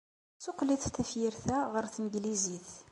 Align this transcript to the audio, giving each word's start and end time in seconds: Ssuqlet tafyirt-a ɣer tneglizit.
Ssuqlet 0.37 0.83
tafyirt-a 0.95 1.57
ɣer 1.73 1.85
tneglizit. 1.93 2.69